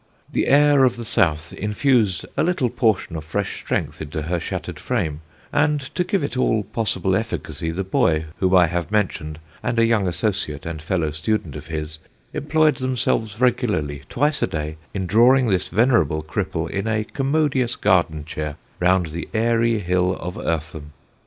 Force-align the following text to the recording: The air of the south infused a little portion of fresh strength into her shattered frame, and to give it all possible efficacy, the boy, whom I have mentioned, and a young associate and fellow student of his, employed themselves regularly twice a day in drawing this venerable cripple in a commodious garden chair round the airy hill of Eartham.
The 0.31 0.47
air 0.47 0.83
of 0.83 0.95
the 0.95 1.05
south 1.05 1.53
infused 1.53 2.25
a 2.35 2.41
little 2.41 2.71
portion 2.71 3.15
of 3.15 3.23
fresh 3.23 3.57
strength 3.61 4.01
into 4.01 4.23
her 4.23 4.39
shattered 4.39 4.79
frame, 4.79 5.21
and 5.53 5.79
to 5.93 6.03
give 6.03 6.23
it 6.23 6.35
all 6.35 6.63
possible 6.63 7.15
efficacy, 7.15 7.69
the 7.69 7.83
boy, 7.83 8.25
whom 8.37 8.55
I 8.55 8.65
have 8.65 8.91
mentioned, 8.91 9.37
and 9.61 9.77
a 9.77 9.85
young 9.85 10.07
associate 10.07 10.65
and 10.65 10.81
fellow 10.81 11.11
student 11.11 11.55
of 11.55 11.67
his, 11.67 11.99
employed 12.33 12.77
themselves 12.77 13.39
regularly 13.39 14.01
twice 14.09 14.41
a 14.41 14.47
day 14.47 14.77
in 14.91 15.05
drawing 15.05 15.49
this 15.49 15.67
venerable 15.67 16.23
cripple 16.23 16.67
in 16.67 16.87
a 16.87 17.03
commodious 17.03 17.75
garden 17.75 18.25
chair 18.25 18.55
round 18.79 19.11
the 19.11 19.29
airy 19.35 19.77
hill 19.81 20.13
of 20.15 20.35
Eartham. 20.35 20.93